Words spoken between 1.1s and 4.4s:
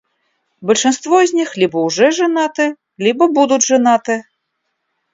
из них либо уже женаты, либо будут женаты.